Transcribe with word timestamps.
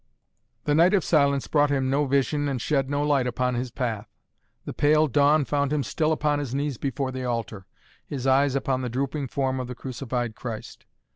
The 0.63 0.73
night 0.73 0.95
of 0.95 1.03
silence 1.03 1.45
brought 1.45 1.69
him 1.69 1.87
no 1.87 2.05
vision 2.07 2.49
and 2.49 2.59
shed 2.59 2.89
no 2.89 3.03
light 3.03 3.27
upon 3.27 3.53
his 3.53 3.69
path. 3.69 4.07
The 4.65 4.73
pale 4.73 5.05
dawn 5.07 5.45
found 5.45 5.71
him 5.71 5.83
still 5.83 6.11
upon 6.11 6.39
his 6.39 6.55
knees 6.55 6.79
before 6.79 7.11
the 7.11 7.25
altar, 7.25 7.67
his 8.07 8.25
eyes 8.25 8.55
upon 8.55 8.81
the 8.81 8.89
drooping 8.89 9.27
form 9.27 9.59
of 9.59 9.67
the 9.67 9.75
crucified 9.75 10.33
Christ. 10.35 10.87